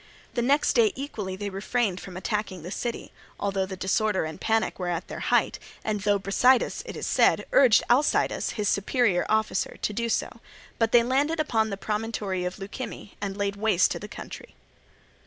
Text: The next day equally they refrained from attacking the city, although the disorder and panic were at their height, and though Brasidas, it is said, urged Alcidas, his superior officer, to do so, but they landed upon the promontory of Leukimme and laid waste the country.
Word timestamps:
The 0.33 0.41
next 0.41 0.73
day 0.73 0.91
equally 0.95 1.35
they 1.35 1.51
refrained 1.51 2.01
from 2.01 2.17
attacking 2.17 2.63
the 2.63 2.71
city, 2.71 3.11
although 3.39 3.67
the 3.67 3.77
disorder 3.77 4.25
and 4.25 4.41
panic 4.41 4.79
were 4.79 4.87
at 4.87 5.07
their 5.09 5.19
height, 5.19 5.59
and 5.83 6.01
though 6.01 6.17
Brasidas, 6.17 6.81
it 6.87 6.97
is 6.97 7.05
said, 7.05 7.45
urged 7.51 7.83
Alcidas, 7.87 8.53
his 8.53 8.67
superior 8.67 9.27
officer, 9.29 9.77
to 9.79 9.93
do 9.93 10.09
so, 10.09 10.39
but 10.79 10.91
they 10.91 11.03
landed 11.03 11.39
upon 11.39 11.69
the 11.69 11.77
promontory 11.77 12.45
of 12.45 12.57
Leukimme 12.57 13.15
and 13.21 13.37
laid 13.37 13.57
waste 13.57 13.99
the 13.99 14.07
country. 14.07 14.55